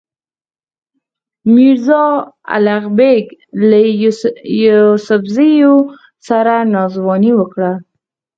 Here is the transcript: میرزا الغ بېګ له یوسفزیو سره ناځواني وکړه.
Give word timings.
میرزا 1.53 2.03
الغ 2.55 2.83
بېګ 2.97 3.25
له 3.69 3.79
یوسفزیو 4.69 5.75
سره 6.27 6.53
ناځواني 6.73 7.31
وکړه. 7.35 7.71